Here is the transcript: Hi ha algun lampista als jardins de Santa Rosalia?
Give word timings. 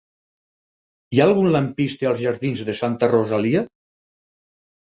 Hi 1.15 1.21
ha 1.23 1.27
algun 1.31 1.49
lampista 1.57 2.09
als 2.13 2.23
jardins 2.23 2.65
de 2.73 2.77
Santa 2.81 3.13
Rosalia? 3.15 3.65